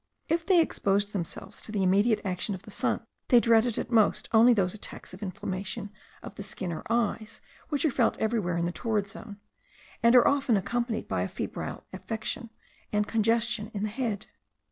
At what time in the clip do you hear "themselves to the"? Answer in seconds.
1.13-1.83